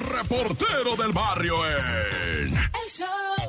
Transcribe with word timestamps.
reportero 0.00 0.96
del 0.96 1.12
barrio 1.12 1.56
en... 1.66 2.54
El 2.54 2.88
show 2.88 3.47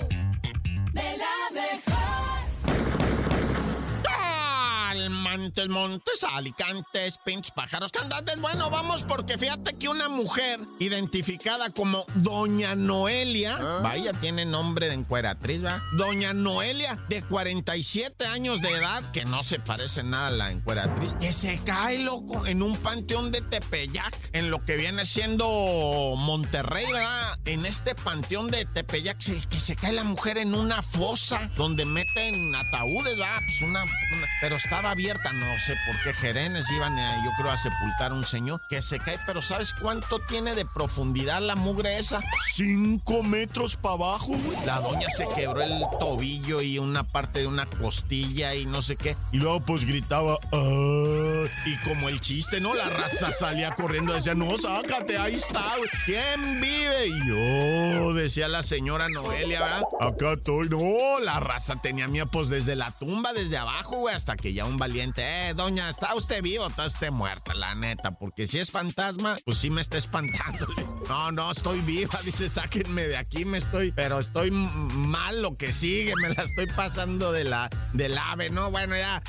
Montes, 5.50 5.68
Montes, 5.70 6.24
Alicantes, 6.32 7.18
Pinch, 7.26 7.52
Pájaros, 7.56 7.92
Cantantes. 7.92 8.40
Bueno, 8.40 8.70
vamos 8.70 9.04
porque 9.04 9.36
fíjate 9.40 9.74
que 9.74 9.90
una 9.90 10.08
mujer 10.08 10.60
identificada 10.78 11.72
como 11.72 12.06
Doña 12.14 12.76
Noelia, 12.76 13.58
¿Ah? 13.60 13.80
vaya, 13.82 14.14
tiene 14.14 14.46
nombre 14.46 14.90
de 14.90 14.94
encueratriz, 14.94 15.66
¿va? 15.66 15.82
Doña 15.94 16.34
Noelia, 16.34 17.00
de 17.10 17.24
47 17.24 18.28
años 18.28 18.62
de 18.62 18.70
edad, 18.70 19.12
que 19.12 19.26
no 19.26 19.44
se 19.44 19.58
parece 19.58 20.04
nada 20.04 20.28
a 20.28 20.32
la 20.32 20.52
encueratriz, 20.52 21.14
que 21.20 21.34
se 21.34 21.58
cae, 21.64 21.98
loco, 22.04 22.46
en 22.46 22.62
un 22.62 22.76
panteón 22.78 23.32
de 23.32 23.42
Tepeyac, 23.42 24.16
en 24.34 24.52
lo 24.52 24.64
que 24.64 24.76
viene 24.78 25.04
siendo 25.08 26.14
Monterrey, 26.16 26.86
¿verdad? 26.92 27.40
En 27.46 27.66
este 27.66 27.96
panteón 27.96 28.52
de 28.52 28.66
Tepeyac, 28.66 29.18
que 29.50 29.60
se 29.60 29.76
cae 29.76 29.94
la 29.94 30.04
mujer 30.04 30.38
en 30.38 30.54
una 30.54 30.84
fosa 30.84 31.50
donde 31.56 31.86
meten 31.86 32.54
ataúdes, 32.54 33.18
¿verdad? 33.18 33.40
Pues 33.46 33.62
una, 33.64 33.84
una- 33.84 34.28
pero 34.42 34.58
estaba 34.58 34.92
abierta, 34.92 35.34
no 35.40 35.60
sé 35.60 35.76
por 35.86 36.02
qué 36.04 36.14
Jerenes 36.14 36.70
iban, 36.72 36.98
a, 37.00 37.24
yo 37.24 37.32
creo, 37.38 37.52
a 37.52 37.58
sepultar 37.58 38.12
a 38.12 38.16
un 38.16 38.24
señor 38.26 38.62
que 38.70 38.82
se 38.82 39.00
cae, 39.00 39.20
pero 39.26 39.42
¿sabes 39.42 39.74
cuánto 39.74 40.20
tiene 40.28 40.54
de 40.56 40.66
profundidad 40.66 41.42
la 41.42 41.56
mugre 41.56 41.98
esa? 42.00 42.20
Cinco 42.54 43.24
metros 43.24 43.76
para 43.76 43.96
abajo, 43.96 44.28
güey. 44.28 44.58
La 44.66 44.80
doña 44.80 45.08
se 45.10 45.28
quebró 45.36 45.62
el 45.62 45.84
tobillo 46.00 46.62
y 46.62 46.78
una 46.80 47.04
parte 47.04 47.40
de 47.40 47.48
una 47.48 47.66
costilla 47.66 48.54
y 48.56 48.66
no 48.66 48.82
sé 48.82 48.96
qué. 48.96 49.16
Y 49.32 49.38
luego 49.38 49.62
pues 49.62 49.86
gritaba, 49.86 50.38
"Ah", 50.52 51.46
y 51.66 51.78
como 51.88 52.10
el 52.10 52.20
chiste, 52.20 52.60
¿no? 52.60 52.74
La 52.74 52.90
raza 52.90 53.32
salía 53.32 53.72
corriendo, 53.76 54.14
decía, 54.14 54.36
no, 54.36 54.58
sácate, 54.58 55.18
ahí 55.18 55.36
está, 55.36 55.78
güey. 55.78 55.90
¿Quién 56.06 56.60
vive? 56.62 57.08
Y 57.08 57.28
yo, 57.28 57.36
decía 58.30 58.48
la 58.48 58.62
señora 58.62 59.10
Noelia, 59.10 59.60
¿verdad? 59.60 59.84
Acá 60.00 60.34
estoy, 60.34 60.70
no, 60.70 61.20
la 61.20 61.40
raza 61.40 61.82
tenía 61.82 62.08
miedo, 62.08 62.28
pues 62.28 62.48
desde 62.48 62.76
la 62.76 62.92
tumba, 62.92 63.34
desde 63.34 63.58
abajo, 63.58 63.98
güey, 63.98 64.14
hasta 64.14 64.36
que 64.36 64.54
ya 64.54 64.66
un 64.66 64.78
valiente, 64.78 65.24
eh, 65.24 65.56
doña, 65.56 65.90
¿está 65.90 66.14
usted 66.14 66.44
vivo 66.44 66.66
o 66.66 66.68
está 66.68 66.86
usted 66.86 67.10
muerta, 67.10 67.56
la 67.56 67.74
neta? 67.74 68.12
Porque 68.12 68.48
si 68.48 68.60
es 68.60 68.70
fantasma, 68.70 69.36
pues 69.46 69.58
sí 69.58 69.72
me 69.72 69.82
está 69.82 69.98
espantando. 69.98 70.68
No, 71.10 71.32
no, 71.32 71.52
estoy 71.52 71.82
viva, 71.82 72.20
dice, 72.24 72.48
sáquenme 72.50 73.08
de 73.08 73.18
aquí, 73.18 73.44
me 73.44 73.58
estoy, 73.58 73.92
pero 73.92 74.20
estoy 74.20 74.52
mal 74.52 75.42
lo 75.42 75.58
que 75.58 75.74
sigue, 75.74 76.14
me 76.18 76.30
la 76.30 76.44
estoy 76.44 76.68
pasando 76.68 77.32
de 77.32 77.46
la, 77.46 77.68
del 77.94 78.16
ave, 78.16 78.52
¿no? 78.52 78.70
Bueno, 78.70 78.96
ya. 78.96 79.24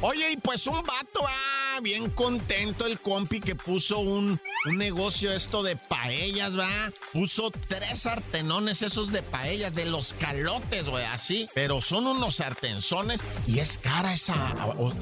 Oye, 0.00 0.32
y 0.32 0.36
pues 0.38 0.66
un 0.66 0.82
vato, 0.82 1.20
ah, 1.26 1.55
bien 1.80 2.10
contento 2.10 2.86
el 2.86 3.00
compi 3.00 3.40
que 3.40 3.54
puso 3.54 3.98
un, 3.98 4.40
negocio 4.72 5.32
esto 5.32 5.62
de 5.62 5.76
paellas, 5.76 6.58
va. 6.58 6.68
Puso 7.12 7.52
tres 7.68 8.00
sartenones 8.00 8.82
esos 8.82 9.12
de 9.12 9.22
paellas, 9.22 9.74
de 9.74 9.86
los 9.86 10.12
calotes, 10.14 10.88
güey, 10.88 11.04
así. 11.04 11.46
Pero 11.54 11.80
son 11.80 12.06
unos 12.06 12.36
sartenzones 12.36 13.20
y 13.46 13.60
es 13.60 13.78
cara 13.78 14.14
esa, 14.14 14.54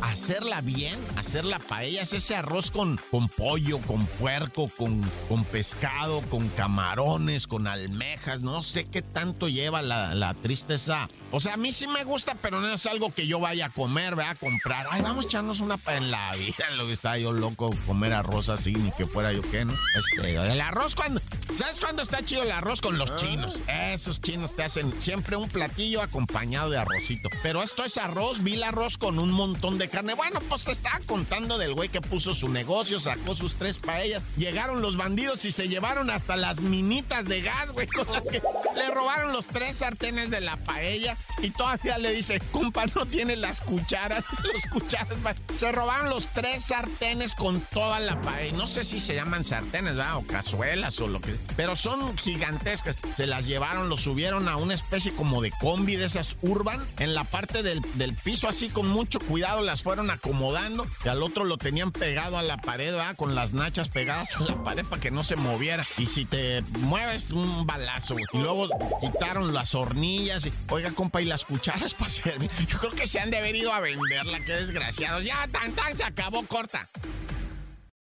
hacerla 0.03 0.61
bien, 0.61 0.99
hacer 1.17 1.45
la 1.45 1.59
paella, 1.59 2.03
es 2.03 2.13
ese 2.13 2.37
arroz 2.37 2.71
con, 2.71 3.01
con 3.11 3.29
pollo, 3.29 3.79
con 3.79 4.05
puerco, 4.07 4.69
con, 4.77 5.01
con 5.29 5.45
pescado, 5.45 6.21
con 6.23 6.49
camarones, 6.51 7.47
con 7.47 7.67
almejas, 7.67 8.43
no 8.43 8.63
sé 8.63 8.85
qué 8.87 9.01
tanto 9.01 9.49
lleva 9.49 9.81
la, 9.81 10.15
la 10.15 10.35
tristeza. 10.35 11.09
O 11.31 11.41
sea, 11.41 11.55
a 11.55 11.57
mí 11.57 11.73
sí 11.73 11.89
me 11.89 12.05
gusta, 12.05 12.37
pero 12.43 12.61
no 12.61 12.69
es 12.69 12.87
algo 12.87 13.13
que 13.15 13.27
yo 13.27 13.41
vaya 13.41 13.67
a 13.67 13.71
comer, 13.71 14.15
vaya 14.15 14.31
a 14.31 14.35
comprar. 14.35 14.87
Ay, 14.91 15.01
vamos 15.01 15.25
a 15.25 15.29
echarnos 15.29 15.61
una 15.61 15.79
en 15.87 16.11
la 16.11 16.35
vida, 16.37 16.64
lo 16.73 16.87
que 16.87 16.93
estaba 16.93 17.19
yo 17.19 17.33
loco 17.33 17.71
comer 17.87 18.13
arroz 18.13 18.49
así, 18.49 18.73
ni 18.73 18.91
que 18.93 19.07
fuera 19.07 19.33
yo 19.33 19.43
qué, 19.43 19.65
¿no? 19.65 19.75
Este, 19.99 20.35
el 20.35 20.61
arroz 20.61 20.95
cuando, 20.95 21.21
¿sabes 21.57 21.81
cuándo 21.81 22.03
está 22.03 22.25
chido 22.25 22.43
el 22.43 22.51
arroz 22.51 22.81
con 22.81 22.99
los 22.99 23.17
chinos? 23.17 23.61
Esos 23.69 24.21
chinos 24.21 24.55
te 24.55 24.65
hacen 24.65 24.93
siempre 25.01 25.37
un 25.37 25.49
platillo 25.49 26.03
acompañado 26.03 26.71
de 26.71 26.79
arrocito. 26.79 27.29
Pero 27.43 27.63
esto 27.63 27.85
es 27.85 27.97
arroz, 27.97 28.43
vi 28.43 28.55
el 28.55 28.63
arroz 28.63 28.99
con 28.99 29.19
un 29.19 29.31
montón 29.31 29.79
de 29.79 29.89
carne. 29.89 30.15
Bueno, 30.15 30.41
pues 30.49 30.65
te 30.65 30.73
estaba 30.73 30.99
contando 31.07 31.59
del 31.59 31.75
güey 31.75 31.89
que 31.89 32.01
puso 32.01 32.35
su 32.35 32.49
negocio, 32.49 33.01
sacó 33.01 33.35
sus 33.35 33.55
tres 33.55 33.79
paellas. 33.79 34.23
Llegaron 34.37 34.81
los 34.81 34.97
bandidos 34.97 35.45
y 35.45 35.53
se 35.53 35.69
llevaron 35.69 36.11
hasta 36.11 36.37
las 36.37 36.61
minitas 36.61 37.27
de 37.27 37.43
gas, 37.43 37.71
güey, 37.71 37.87
con 37.87 38.11
las 38.11 38.23
que 38.23 38.43
le 38.75 38.91
robaron 38.91 39.33
los 39.33 39.47
tres 39.47 39.79
sartenes 39.79 40.31
de 40.31 40.41
la 40.41 40.57
paella. 40.57 41.17
Y 41.43 41.51
todavía 41.51 41.99
le 41.99 42.13
dice, 42.13 42.41
compa, 42.51 42.87
no 42.95 43.07
tiene 43.07 43.37
las 43.37 43.61
cucharas. 43.61 44.25
Los 44.45 44.67
cucharas, 44.73 45.17
va". 45.25 45.35
se 45.53 45.73
robaron 45.73 46.11
los 46.11 46.27
tres 46.29 46.54
sartenes 46.61 47.35
con 47.35 47.61
toda 47.61 48.01
la 48.01 48.21
paella. 48.21 48.57
No 48.57 48.69
sé 48.69 48.85
si 48.85 49.01
se 49.01 49.15
llaman 49.15 49.45
sartenes, 49.45 49.97
¿verdad? 49.97 50.17
O 50.17 50.27
cazuelas 50.27 51.01
o 51.01 51.09
lo 51.09 51.21
que. 51.21 51.35
Pero 51.57 51.77
son 51.77 52.17
gigantescas. 52.17 52.97
Se 53.17 53.27
las 53.27 53.47
llevaron, 53.47 53.89
los 53.89 54.03
subieron 54.03 54.49
a 54.49 54.57
una 54.57 54.75
especie 54.75 55.13
como 55.13 55.43
de 55.43 55.51
combi 55.61 55.97
de 55.97 56.07
esas 56.07 56.37
urban. 56.43 56.85
En 56.99 57.15
la 57.15 57.25
parte 57.25 57.63
del, 57.63 57.81
del 57.95 58.15
piso, 58.15 58.49
así 58.49 58.69
con 58.69 58.89
mucho 58.89 59.19
cuidado, 59.19 59.63
las 59.63 59.83
fueron 59.83 60.11
acomodando. 60.11 60.87
Y 61.05 61.09
al 61.09 61.23
otro 61.23 61.45
lo 61.45 61.59
tenían 61.59 61.93
pegado 61.93 62.39
a 62.39 62.43
la 62.43 62.59
pared, 62.59 62.93
¿verdad? 62.93 63.17
Con 63.17 63.35
las 63.35 63.53
nachas 63.53 63.89
pegadas 63.89 64.37
a 64.37 64.41
la 64.41 64.63
pared 64.63 64.85
para 64.85 65.01
que 65.01 65.11
no 65.11 65.25
se 65.25 65.37
moviera. 65.37 65.85
Y 65.99 66.07
si 66.07 66.25
te 66.25 66.63
mueves, 66.81 67.31
un 67.31 67.67
balazo. 67.67 68.17
Y 68.33 68.39
luego 68.39 68.69
quitaron 69.01 69.53
las 69.53 69.75
hornillas. 69.75 70.49
Oiga, 70.71 70.91
compa, 70.93 71.23
y 71.23 71.25
las 71.25 71.45
cucharas 71.45 71.95
para 71.99 72.11
servir. 72.11 72.51
Yo 72.69 72.79
creo 72.79 72.93
que 72.93 73.07
se 73.07 73.21
han 73.21 73.31
de 73.31 73.39
haber 73.39 73.55
ido 73.55 73.73
a 73.73 73.81
venderla. 73.81 74.41
Qué 74.45 74.53
desgraciados. 74.53 75.25
Ya, 75.25 75.47
tan, 75.49 75.73
tan, 75.73 75.97
se 75.97 76.05
acabó, 76.05 76.44
corta. 76.47 76.87